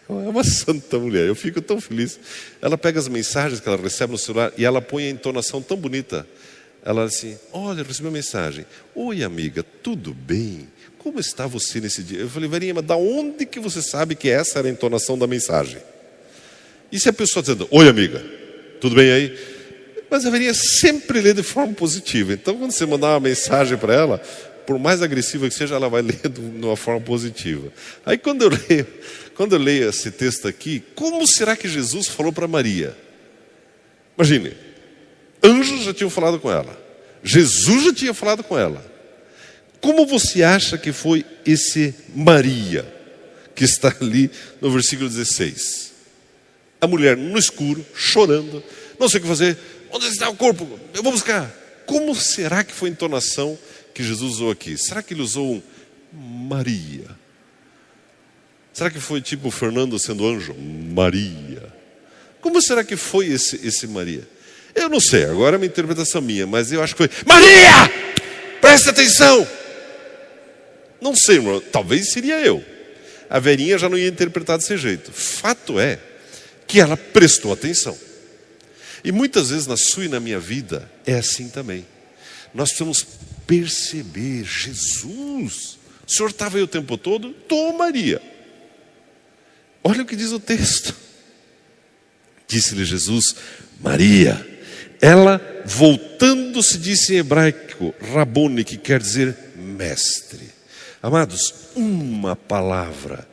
[0.08, 2.18] É uma santa mulher, eu fico tão feliz.
[2.60, 5.76] Ela pega as mensagens que ela recebe no celular e ela põe a entonação tão
[5.76, 6.26] bonita.
[6.84, 8.66] Ela assim: Olha, recebi uma mensagem.
[8.94, 10.68] Oi, amiga, tudo bem?
[10.98, 12.18] Como está você nesse dia?
[12.18, 15.26] Eu falei, Verinha, mas da onde que você sabe que essa era a entonação da
[15.26, 15.80] mensagem?
[16.90, 18.24] E se a pessoa dizendo, oi amiga,
[18.80, 19.38] tudo bem aí?
[20.10, 22.32] Mas deveria sempre ler de forma positiva.
[22.32, 24.18] Então, quando você mandar uma mensagem para ela,
[24.66, 27.70] por mais agressiva que seja, ela vai ler de uma forma positiva.
[28.06, 28.86] Aí, quando eu leio,
[29.34, 32.96] quando eu leio esse texto aqui, como será que Jesus falou para Maria?
[34.16, 34.56] Imagine,
[35.42, 36.76] anjos já tinham falado com ela,
[37.22, 38.84] Jesus já tinha falado com ela.
[39.80, 42.84] Como você acha que foi esse Maria
[43.54, 45.92] que está ali no versículo 16?
[46.80, 48.62] A mulher no escuro, chorando,
[48.98, 49.58] não sei o que fazer.
[49.90, 50.78] Onde está o corpo?
[50.94, 51.50] Eu vou buscar.
[51.86, 53.58] Como será que foi a entonação
[53.94, 54.76] que Jesus usou aqui?
[54.76, 55.62] Será que ele usou um
[56.12, 57.06] Maria?
[58.72, 60.54] Será que foi tipo Fernando sendo anjo?
[60.54, 61.72] Maria.
[62.40, 64.28] Como será que foi esse, esse Maria?
[64.74, 67.90] Eu não sei, agora é uma interpretação minha, mas eu acho que foi Maria!
[68.60, 69.46] Presta atenção!
[71.00, 72.64] Não sei, irmão, talvez seria eu.
[73.30, 75.12] A velhinha já não ia interpretar desse jeito.
[75.12, 75.98] Fato é
[76.68, 77.98] que ela prestou atenção.
[79.02, 81.86] E muitas vezes na sua e na minha vida é assim também.
[82.54, 83.06] Nós precisamos
[83.46, 87.32] perceber, Jesus, o Senhor estava aí o tempo todo?
[87.32, 88.20] Tô, Maria.
[89.82, 90.94] Olha o que diz o texto.
[92.46, 93.34] Disse-lhe Jesus,
[93.80, 94.46] Maria.
[95.00, 100.50] Ela, voltando-se, disse em hebraico, Rabone, que quer dizer mestre.
[101.02, 103.28] Amados, uma palavra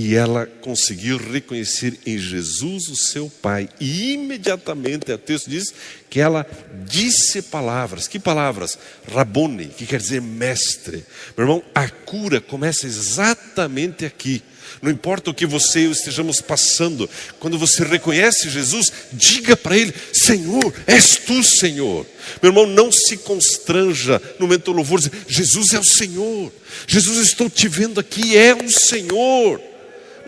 [0.00, 3.68] e ela conseguiu reconhecer em Jesus o seu Pai.
[3.80, 5.74] E imediatamente, o texto diz
[6.08, 6.46] que ela
[6.86, 8.06] disse palavras.
[8.06, 8.78] Que palavras?
[9.12, 11.04] Rabone, que quer dizer mestre.
[11.36, 14.40] Meu irmão, a cura começa exatamente aqui.
[14.80, 19.76] Não importa o que você e eu estejamos passando, quando você reconhece Jesus, diga para
[19.76, 22.06] Ele: Senhor, és tu, Senhor.
[22.40, 26.52] Meu irmão, não se constranja no momento do louvor, Jesus é o Senhor.
[26.86, 29.60] Jesus, estou te vendo aqui, é o Senhor.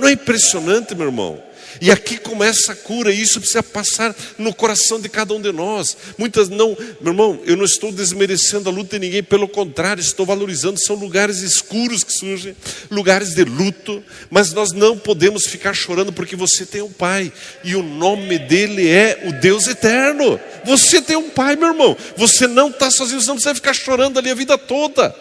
[0.00, 1.50] Não é impressionante, meu irmão?
[1.80, 5.52] E aqui começa a cura, e isso precisa passar no coração de cada um de
[5.52, 5.96] nós.
[6.18, 10.26] Muitas não, meu irmão, eu não estou desmerecendo a luta de ninguém, pelo contrário, estou
[10.26, 10.80] valorizando.
[10.80, 12.56] São lugares escuros que surgem,
[12.90, 17.32] lugares de luto, mas nós não podemos ficar chorando porque você tem um pai,
[17.62, 20.40] e o nome dele é o Deus eterno.
[20.64, 24.18] Você tem um pai, meu irmão, você não está sozinho, você não precisa ficar chorando
[24.18, 25.14] ali a vida toda.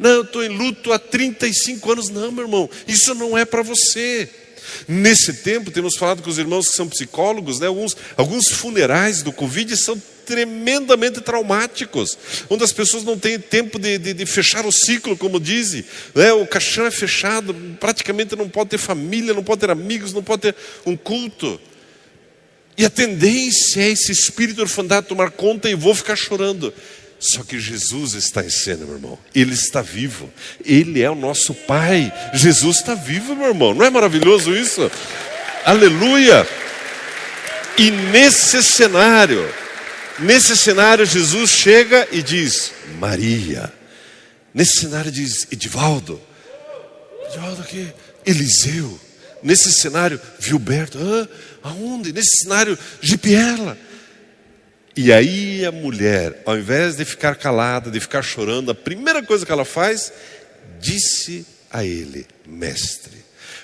[0.00, 2.08] Não, eu estou em luto há 35 anos.
[2.08, 4.28] Não, meu irmão, isso não é para você.
[4.88, 7.66] Nesse tempo, temos falado com os irmãos que são psicólogos, né?
[7.66, 12.16] alguns, alguns funerais do Covid são tremendamente traumáticos,
[12.48, 15.84] onde as pessoas não têm tempo de, de, de fechar o ciclo, como dizem,
[16.14, 16.32] né?
[16.32, 20.42] o caixão é fechado, praticamente não pode ter família, não pode ter amigos, não pode
[20.42, 21.60] ter um culto.
[22.78, 26.72] E a tendência é esse espírito orfandade tomar conta e vou ficar chorando.
[27.20, 29.18] Só que Jesus está em cena, meu irmão.
[29.34, 30.32] Ele está vivo.
[30.64, 32.10] Ele é o nosso Pai.
[32.32, 33.74] Jesus está vivo, meu irmão.
[33.74, 34.90] Não é maravilhoso isso?
[35.66, 36.48] Aleluia!
[37.76, 39.46] E nesse cenário,
[40.18, 43.70] nesse cenário, Jesus chega e diz: Maria.
[44.54, 46.20] Nesse cenário diz Edivaldo.
[47.28, 47.92] Edivaldo aqui.
[48.24, 48.98] Eliseu.
[49.42, 50.98] Nesse cenário, Vilberto.
[50.98, 52.12] Ah, aonde?
[52.12, 53.78] Nesse cenário, Gipiela.
[54.96, 59.46] E aí a mulher, ao invés de ficar calada, de ficar chorando, a primeira coisa
[59.46, 60.12] que ela faz,
[60.80, 63.20] disse a ele: Mestre.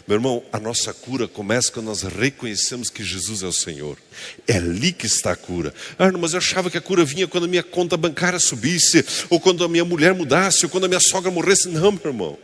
[0.06, 3.98] Meu irmão, a nossa cura começa quando nós reconhecemos que Jesus é o Senhor.
[4.46, 5.74] É ali que está a cura.
[5.98, 9.40] Ah, mas eu achava que a cura vinha quando a minha conta bancária subisse, ou
[9.40, 11.68] quando a minha mulher mudasse, ou quando a minha sogra morresse.
[11.68, 12.38] Não, meu irmão.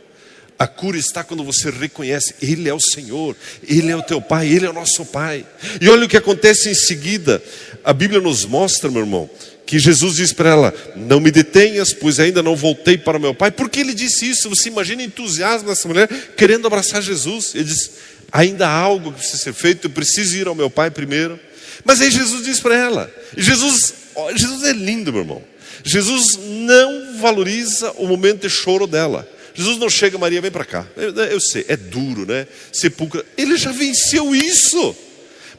[0.57, 3.35] A cura está quando você reconhece, Ele é o Senhor,
[3.67, 5.45] Ele é o teu Pai, Ele é o nosso Pai.
[5.81, 7.43] E olha o que acontece em seguida.
[7.83, 9.29] A Bíblia nos mostra, meu irmão,
[9.65, 13.51] que Jesus diz para ela: Não me detenhas, pois ainda não voltei para meu Pai.
[13.51, 14.49] Por que ele disse isso?
[14.49, 17.55] Você imagina o entusiasmo dessa mulher querendo abraçar Jesus.
[17.55, 17.91] Ele diz:
[18.31, 21.39] Ainda há algo que precisa ser feito, eu preciso ir ao meu Pai primeiro.
[21.83, 23.93] Mas aí Jesus diz para ela: Jesus,
[24.35, 25.43] Jesus é lindo, meu irmão.
[25.83, 29.27] Jesus não valoriza o momento de choro dela.
[29.53, 30.85] Jesus não chega, Maria, vem para cá.
[30.95, 32.47] Eu, eu, sei, é duro, né?
[32.71, 33.23] Sepulcra.
[33.37, 34.95] Ele já venceu isso.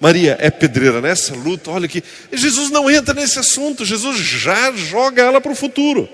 [0.01, 2.03] Maria é pedreira nessa luta, olha aqui.
[2.33, 6.09] Jesus não entra nesse assunto, Jesus já joga ela para o futuro.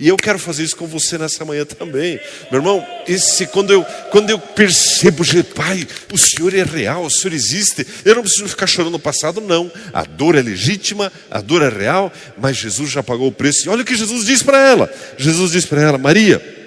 [0.00, 2.18] E eu quero fazer isso com você nessa manhã também.
[2.50, 5.22] Meu irmão, esse, quando, eu, quando eu percebo,
[5.54, 9.42] Pai, o Senhor é real, o Senhor existe, eu não preciso ficar chorando no passado,
[9.42, 9.70] não.
[9.92, 13.66] A dor é legítima, a dor é real, mas Jesus já pagou o preço.
[13.66, 16.59] E olha o que Jesus diz para ela: Jesus diz para ela, Maria,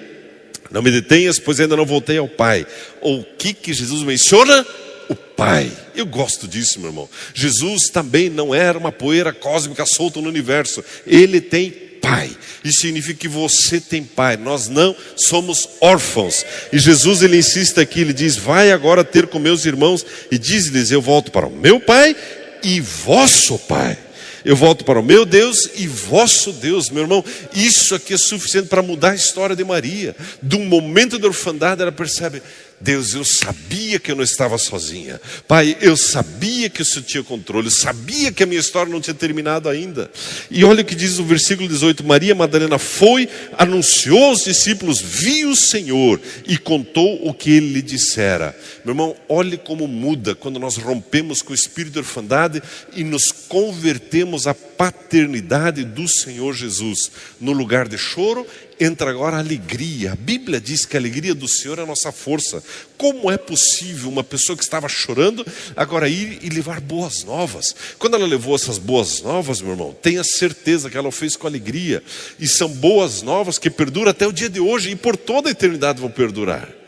[0.74, 2.66] não me detenhas, pois ainda não voltei ao Pai.
[3.00, 4.66] Ou o que, que Jesus menciona?
[5.08, 5.70] O Pai.
[5.94, 7.08] Eu gosto disso, meu irmão.
[7.32, 10.82] Jesus também não era uma poeira cósmica solta no universo.
[11.06, 11.70] Ele tem
[12.02, 12.36] pai.
[12.64, 14.36] Isso significa que você tem pai.
[14.36, 16.44] Nós não somos órfãos.
[16.72, 20.90] E Jesus ele insiste aqui, ele diz: "Vai agora ter com meus irmãos e diz-lhes:
[20.90, 22.16] Eu volto para o meu pai
[22.64, 23.96] e vosso pai."
[24.44, 27.24] Eu volto para o meu Deus e vosso Deus, meu irmão.
[27.54, 30.14] Isso aqui é suficiente para mudar a história de Maria.
[30.42, 32.42] De um momento de orfandade, ela percebe:
[32.80, 35.18] Deus, eu sabia que eu não estava sozinha.
[35.48, 39.00] Pai, eu sabia que o Senhor tinha controle, eu sabia que a minha história não
[39.00, 40.10] tinha terminado ainda.
[40.50, 45.50] E olha o que diz o versículo 18: Maria Madalena foi, anunciou aos discípulos, viu
[45.50, 48.54] o Senhor e contou o que ele lhe dissera.
[48.84, 52.62] Meu irmão, olhe como muda quando nós rompemos com o espírito de orfandade
[52.94, 57.10] e nos convertemos à paternidade do Senhor Jesus.
[57.40, 58.46] No lugar de choro,
[58.78, 60.12] entra agora a alegria.
[60.12, 62.62] A Bíblia diz que a alegria do Senhor é a nossa força.
[62.98, 67.74] Como é possível uma pessoa que estava chorando agora ir e levar boas novas?
[67.98, 71.46] Quando ela levou essas boas novas, meu irmão, tenha certeza que ela o fez com
[71.46, 72.02] alegria.
[72.38, 75.52] E são boas novas que perduram até o dia de hoje e por toda a
[75.52, 76.83] eternidade vão perdurar.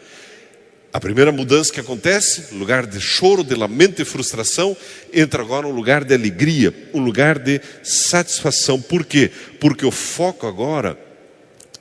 [0.97, 4.75] A primeira mudança que acontece, lugar de choro, de lamento e frustração,
[5.13, 8.81] entra agora um lugar de alegria, um lugar de satisfação.
[8.81, 9.31] Por quê?
[9.61, 10.99] Porque o foco agora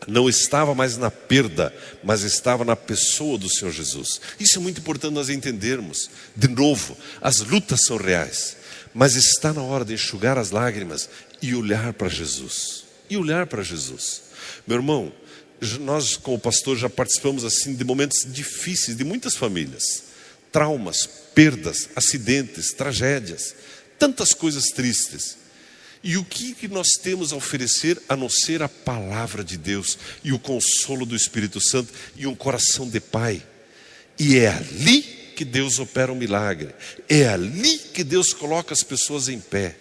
[0.06, 1.74] não estava mais na perda,
[2.04, 4.20] mas estava na pessoa do Senhor Jesus.
[4.38, 6.10] Isso é muito importante nós entendermos.
[6.36, 8.58] De novo, as lutas são reais,
[8.94, 11.10] mas está na hora de enxugar as lágrimas
[11.42, 12.84] e olhar para Jesus.
[13.10, 14.24] E olhar para Jesus.
[14.68, 15.14] Meu irmão,
[15.80, 20.04] nós como pastor já participamos assim de momentos difíceis de muitas famílias.
[20.52, 23.56] Traumas, perdas, acidentes, tragédias,
[24.00, 25.38] tantas coisas tristes.
[26.04, 29.98] E o que, que nós temos a oferecer a não ser a palavra de Deus
[30.24, 33.42] e o consolo do Espírito Santo e um coração de Pai?
[34.20, 35.02] E é ali
[35.36, 36.74] que Deus opera um milagre,
[37.10, 39.76] é ali que Deus coloca as pessoas em pé.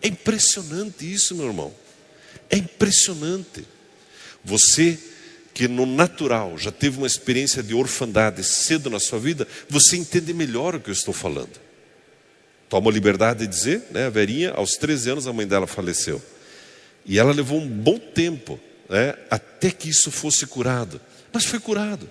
[0.00, 1.74] É impressionante isso, meu irmão.
[2.50, 3.66] É impressionante.
[4.44, 4.98] Você
[5.54, 10.32] que no natural já teve uma experiência de orfandade cedo na sua vida, você entende
[10.32, 11.60] melhor o que eu estou falando.
[12.68, 14.06] Toma a liberdade de dizer, né?
[14.06, 16.22] A Verinha, aos 13 anos, a mãe dela faleceu.
[17.04, 19.14] E ela levou um bom tempo, né?
[19.30, 21.00] Até que isso fosse curado.
[21.32, 22.10] Mas foi curado.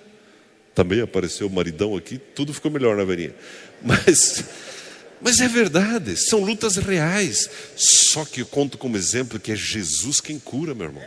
[0.75, 3.33] Também apareceu o maridão aqui, tudo ficou melhor na Verinha.
[3.81, 4.43] Mas,
[5.19, 7.49] mas é verdade, são lutas reais.
[7.75, 11.03] Só que eu conto como exemplo que é Jesus quem cura, meu irmão.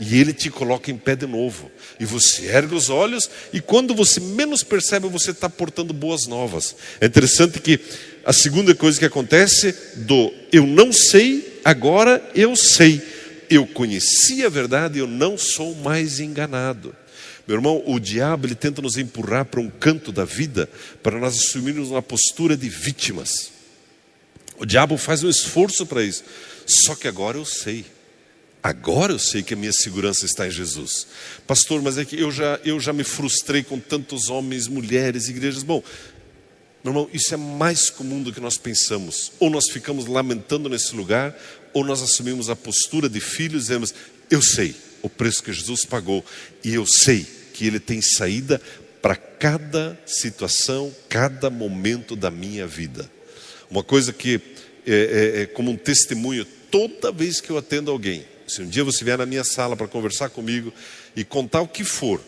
[0.00, 1.70] E ele te coloca em pé de novo.
[2.00, 6.74] E você ergue os olhos, e quando você menos percebe, você está portando boas novas.
[6.98, 7.78] É interessante que
[8.24, 13.02] a segunda coisa que acontece do eu não sei, agora eu sei.
[13.50, 16.96] Eu conheci a verdade, eu não sou mais enganado.
[17.46, 20.70] Meu irmão, o diabo ele tenta nos empurrar para um canto da vida
[21.02, 23.50] para nós assumirmos uma postura de vítimas.
[24.56, 26.24] O diabo faz um esforço para isso.
[26.64, 27.84] Só que agora eu sei.
[28.62, 31.06] Agora eu sei que a minha segurança está em Jesus.
[31.46, 35.62] Pastor, mas é que eu já, eu já me frustrei com tantos homens, mulheres, igrejas.
[35.62, 35.82] Bom,
[36.84, 39.32] meu irmão, isso é mais comum do que nós pensamos.
[39.38, 41.34] Ou nós ficamos lamentando nesse lugar,
[41.72, 43.94] ou nós assumimos a postura de filhos e dizemos:
[44.30, 46.24] Eu sei o preço que Jesus pagou,
[46.62, 48.60] e eu sei que Ele tem saída
[49.00, 53.10] para cada situação, cada momento da minha vida.
[53.70, 54.40] Uma coisa que
[54.86, 58.84] é, é, é como um testemunho, toda vez que eu atendo alguém, se um dia
[58.84, 60.72] você vier na minha sala para conversar comigo
[61.14, 62.20] e contar o que for,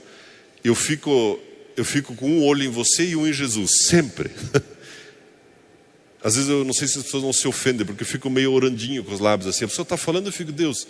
[0.64, 1.38] eu fico
[1.76, 4.30] eu fico com um olho em você e um em Jesus, sempre.
[6.22, 8.52] Às vezes eu não sei se as pessoas não se ofendem, porque eu fico meio
[8.52, 9.64] orandinho com os lábios assim.
[9.64, 10.86] A pessoa está falando, eu fico, Deus,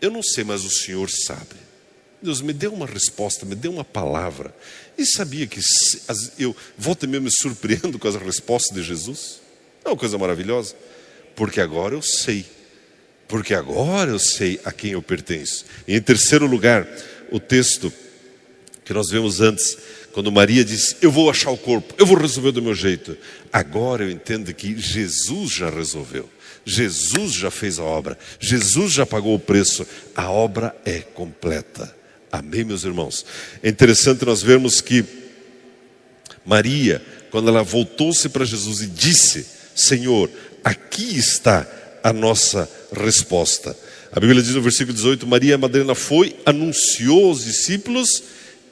[0.00, 1.56] eu não sei, mas o Senhor sabe.
[2.20, 4.54] Deus, me dê uma resposta, me dê uma palavra.
[4.98, 5.60] E sabia que
[6.38, 9.40] eu volta meia me surpreendo com as respostas de Jesus?
[9.84, 10.74] É uma coisa maravilhosa.
[11.34, 12.44] Porque agora eu sei.
[13.28, 15.64] Porque agora eu sei a quem eu pertenço.
[15.86, 16.86] E em terceiro lugar,
[17.30, 17.92] o texto
[18.84, 19.76] que nós vemos antes,
[20.12, 23.16] quando Maria disse: Eu vou achar o corpo, eu vou resolver do meu jeito.
[23.52, 26.30] Agora eu entendo que Jesus já resolveu.
[26.64, 29.86] Jesus já fez a obra, Jesus já pagou o preço,
[30.16, 31.94] a obra é completa.
[32.30, 33.24] Amém, meus irmãos?
[33.62, 35.04] É interessante nós vermos que
[36.44, 40.28] Maria, quando ela voltou-se para Jesus e disse: Senhor,
[40.64, 41.66] aqui está
[42.06, 43.76] a nossa resposta.
[44.12, 48.22] A Bíblia diz no versículo 18: Maria Madalena foi, anunciou aos discípulos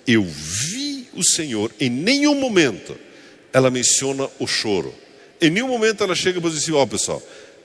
[0.06, 2.96] eu vi o Senhor, em nenhum momento
[3.52, 4.94] ela menciona o choro.
[5.40, 7.22] Em nenhum momento ela chega para dizer assim: ó oh, pessoal,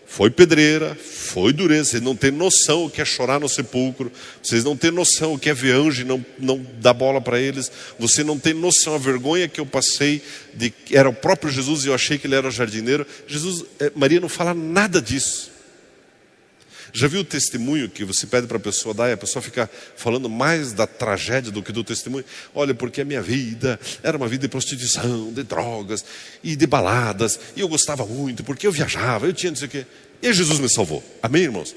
[0.07, 4.63] foi pedreira, foi dureza, vocês não têm noção o que é chorar no sepulcro, vocês
[4.63, 7.71] não têm noção o que é ver anjo e não, não dar bola para eles,
[7.99, 10.21] você não tem noção a vergonha que eu passei
[10.53, 13.05] de que era o próprio Jesus e eu achei que ele era o jardineiro.
[13.27, 15.58] Jesus, eh, Maria não fala nada disso.
[16.93, 19.69] Já viu o testemunho que você pede para a pessoa dar e a pessoa fica
[19.95, 22.25] falando mais da tragédia do que do testemunho?
[22.53, 26.03] Olha, porque a minha vida era uma vida de prostituição, de drogas
[26.43, 29.71] e de baladas, e eu gostava muito, porque eu viajava, eu tinha não sei o
[29.71, 29.85] quê.
[30.21, 31.03] E Jesus me salvou.
[31.21, 31.75] Amém, irmãos?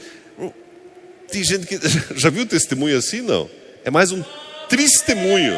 [1.33, 1.79] Tem gente que.
[2.15, 3.23] Já viu testemunho assim?
[3.23, 3.49] Não.
[3.85, 4.23] É mais um
[4.69, 5.57] testemunho.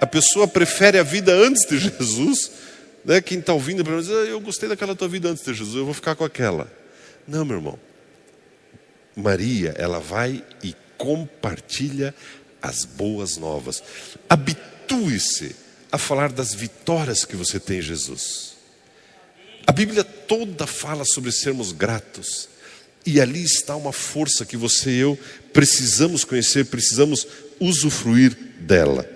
[0.00, 2.50] A pessoa prefere a vida antes de Jesus.
[3.04, 3.20] Né?
[3.22, 5.94] Quem está ouvindo, diz, ah, eu gostei daquela tua vida antes de Jesus, eu vou
[5.94, 6.70] ficar com aquela.
[7.28, 7.78] Não, meu irmão.
[9.14, 12.14] Maria, ela vai e compartilha
[12.62, 13.82] as boas novas.
[14.28, 15.54] Habitue-se
[15.92, 18.54] a falar das vitórias que você tem em Jesus.
[19.66, 22.48] A Bíblia toda fala sobre sermos gratos.
[23.04, 25.18] E ali está uma força que você e eu
[25.52, 27.26] precisamos conhecer, precisamos
[27.60, 29.08] usufruir dela.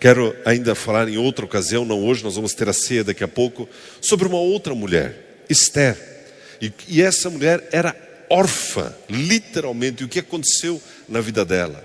[0.00, 3.28] Quero ainda falar em outra ocasião, não hoje, nós vamos ter a ceia daqui a
[3.28, 3.68] pouco,
[4.00, 6.11] sobre uma outra mulher, Esther.
[6.62, 7.96] E, e essa mulher era
[8.30, 10.02] órfã, literalmente.
[10.02, 11.84] E o que aconteceu na vida dela?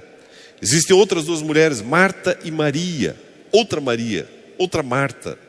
[0.62, 3.18] Existem outras duas mulheres, Marta e Maria.
[3.52, 5.40] Outra Maria, outra Marta.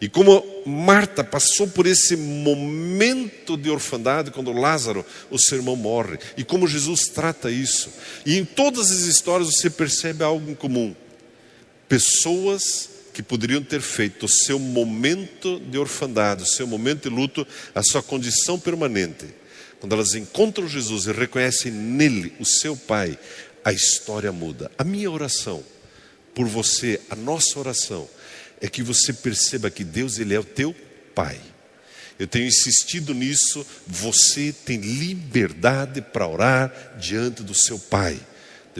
[0.00, 6.18] E como Marta passou por esse momento de orfandade quando Lázaro, o seu irmão, morre,
[6.36, 7.90] e como Jesus trata isso.
[8.24, 10.94] E em todas as histórias você percebe algo em comum:
[11.86, 12.88] pessoas
[13.20, 17.82] que poderiam ter feito o seu momento de orfandade, o seu momento de luto, a
[17.82, 19.26] sua condição permanente.
[19.78, 23.18] Quando elas encontram Jesus e reconhecem nele o seu Pai,
[23.62, 24.70] a história muda.
[24.78, 25.62] A minha oração
[26.34, 28.08] por você, a nossa oração,
[28.58, 30.74] é que você perceba que Deus ele é o teu
[31.14, 31.38] Pai.
[32.18, 38.18] Eu tenho insistido nisso, você tem liberdade para orar diante do seu Pai.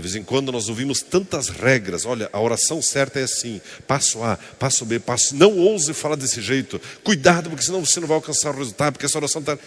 [0.01, 2.07] De vez em quando nós ouvimos tantas regras.
[2.07, 5.37] Olha, a oração certa é assim: passo A, passo B, passo.
[5.37, 6.81] Não ouse falar desse jeito.
[7.05, 9.59] Cuidado, porque senão você não vai alcançar o resultado, porque essa oração está.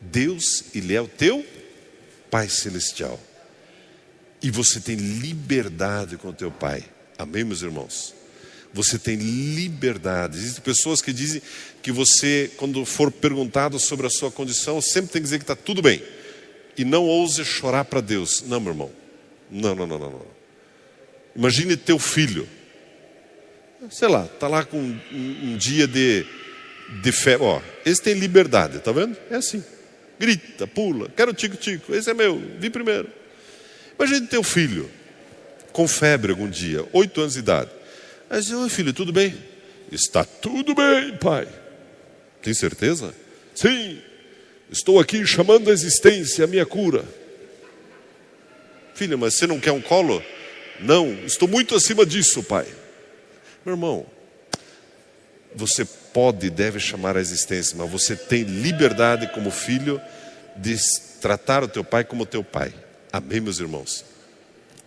[0.00, 1.44] Deus, Ele é o teu
[2.30, 3.20] Pai Celestial.
[4.42, 6.84] E você tem liberdade com o teu Pai.
[7.18, 8.14] Amém, meus irmãos?
[8.72, 10.38] Você tem liberdade.
[10.38, 11.42] Existem pessoas que dizem
[11.82, 15.56] que você, quando for perguntado sobre a sua condição, sempre tem que dizer que está
[15.56, 16.02] tudo bem.
[16.76, 18.42] E não ouse chorar para Deus.
[18.46, 19.05] Não, meu irmão.
[19.50, 20.26] Não, não, não, não.
[21.34, 22.48] Imagine teu filho.
[23.90, 26.24] Sei lá, está lá com um, um, dia de,
[27.02, 27.36] de fé.
[27.38, 29.16] Ó, esse tem liberdade, tá vendo?
[29.30, 29.62] É assim.
[30.18, 33.08] Grita, pula, quero tico-tico, esse é meu, vi primeiro.
[33.98, 34.90] Imagine teu filho
[35.72, 37.70] com febre algum dia, oito anos de idade.
[38.30, 39.36] Aí diz, oi filho, tudo bem?
[39.92, 41.46] Está tudo bem, pai.
[42.42, 43.14] Tem certeza?
[43.54, 44.00] Sim,
[44.70, 47.04] estou aqui chamando a existência a minha cura.
[48.96, 50.22] Filho, mas você não quer um colo?
[50.80, 52.66] Não, estou muito acima disso, pai.
[53.62, 54.06] Meu irmão,
[55.54, 60.00] você pode e deve chamar a existência, mas você tem liberdade como filho
[60.56, 60.74] de
[61.20, 62.72] tratar o teu pai como teu pai.
[63.12, 64.02] Amém, meus irmãos?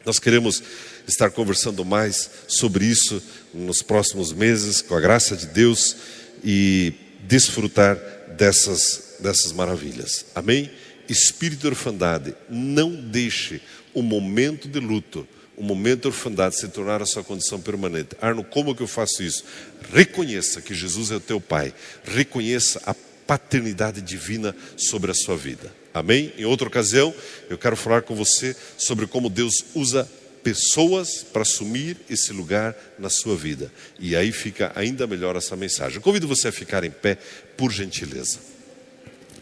[0.03, 0.63] Nós queremos
[1.07, 3.21] estar conversando mais sobre isso
[3.53, 5.95] nos próximos meses, com a graça de Deus,
[6.43, 6.93] e
[7.27, 7.95] desfrutar
[8.29, 10.25] dessas, dessas maravilhas.
[10.33, 10.71] Amém?
[11.09, 13.61] Espírito de orfandade, não deixe
[13.93, 18.15] o momento de luto, o momento de orfandade se tornar a sua condição permanente.
[18.21, 19.43] Arno, como que eu faço isso?
[19.91, 21.73] Reconheça que Jesus é o teu Pai.
[22.05, 22.93] Reconheça a
[23.27, 25.73] paternidade divina sobre a sua vida.
[25.93, 26.31] Amém?
[26.37, 27.13] Em outra ocasião,
[27.49, 30.09] eu quero falar com você sobre como Deus usa
[30.43, 33.71] pessoas para assumir esse lugar na sua vida.
[33.99, 35.97] E aí fica ainda melhor essa mensagem.
[35.97, 37.17] Eu convido você a ficar em pé,
[37.57, 38.39] por gentileza.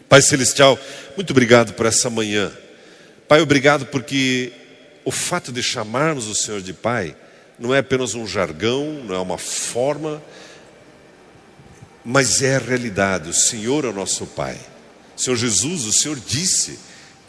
[0.08, 0.78] Pai Celestial,
[1.16, 2.50] muito obrigado por essa manhã.
[3.28, 4.52] Pai, obrigado porque
[5.04, 7.14] o fato de chamarmos o Senhor de Pai
[7.58, 10.22] não é apenas um jargão, não é uma forma,
[12.04, 13.28] mas é a realidade.
[13.28, 14.58] O Senhor é o nosso Pai.
[15.14, 16.78] Senhor Jesus, o Senhor disse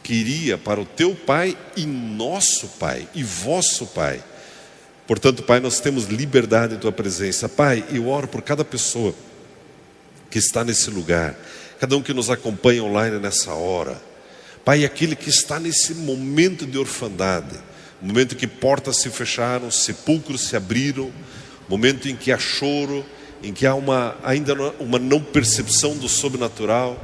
[0.01, 4.23] que iria para o teu Pai e nosso Pai, e vosso Pai.
[5.05, 7.49] Portanto, Pai, nós temos liberdade em tua presença.
[7.49, 9.13] Pai, eu oro por cada pessoa
[10.29, 11.35] que está nesse lugar,
[11.79, 13.99] cada um que nos acompanha online nessa hora.
[14.65, 17.55] Pai, aquele que está nesse momento de orfandade,
[18.01, 21.09] momento em que portas se fecharam, sepulcros se abriram,
[21.67, 23.05] momento em que há choro,
[23.41, 27.01] em que há uma, ainda uma não percepção do sobrenatural.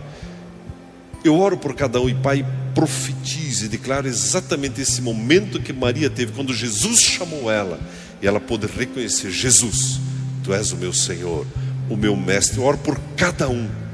[1.24, 2.46] Eu oro por cada um e, Pai,
[2.76, 7.80] profetize, declaro exatamente esse momento que Maria teve, quando Jesus chamou ela,
[8.22, 10.00] e ela pôde reconhecer: Jesus,
[10.44, 11.48] Tu és o meu Senhor,
[11.90, 12.58] o meu Mestre.
[12.58, 13.85] Eu oro por cada um.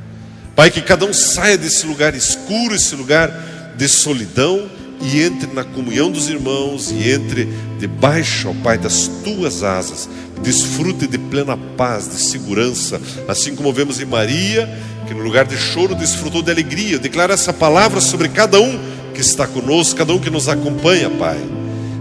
[0.56, 3.30] Pai, que cada um saia desse lugar escuro, esse lugar
[3.78, 4.70] de solidão
[5.02, 7.48] e entre na comunhão dos irmãos e entre
[7.80, 10.10] debaixo, ó Pai, das tuas asas.
[10.44, 14.70] Desfrute de plena paz, de segurança, assim como vemos em Maria,
[15.08, 16.96] que no lugar de choro desfrutou de alegria.
[16.96, 18.80] Eu declaro essa palavra sobre cada um
[19.14, 21.40] que está conosco, cada um que nos acompanha, Pai.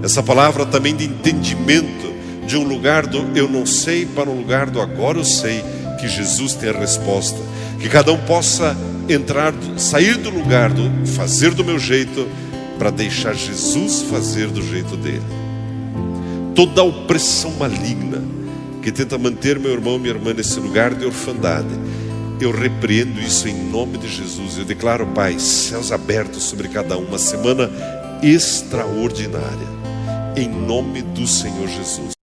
[0.02, 2.12] Essa palavra também de entendimento,
[2.46, 5.62] de um lugar do eu não sei para um lugar do agora eu sei,
[6.00, 7.38] que Jesus tem a resposta.
[7.80, 8.76] Que cada um possa
[9.08, 12.28] entrar, sair do lugar do fazer do meu jeito
[12.78, 15.22] para deixar Jesus fazer do jeito dele.
[16.54, 18.22] Toda opressão maligna
[18.82, 21.68] que tenta manter meu irmão e minha irmã nesse lugar de orfandade,
[22.40, 24.56] eu repreendo isso em nome de Jesus.
[24.56, 27.70] Eu declaro, Pai, céus abertos sobre cada um, uma semana
[28.22, 29.68] extraordinária,
[30.36, 32.12] em nome do Senhor Jesus.